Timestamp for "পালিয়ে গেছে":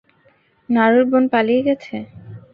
1.33-1.95